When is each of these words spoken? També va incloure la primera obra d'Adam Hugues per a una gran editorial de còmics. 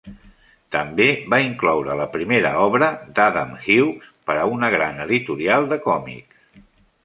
També 0.75 1.05
va 1.33 1.39
incloure 1.47 1.97
la 1.99 2.07
primera 2.15 2.53
obra 2.63 2.89
d'Adam 3.19 3.53
Hugues 3.59 4.09
per 4.31 4.41
a 4.45 4.49
una 4.57 4.73
gran 4.79 5.01
editorial 5.07 5.73
de 5.75 5.83
còmics. 5.89 6.61